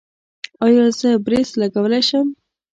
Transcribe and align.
ایا 0.65 0.85
زه 0.99 1.09
برېس 1.25 1.49
لګولی 1.59 2.01
شم؟ 2.07 2.27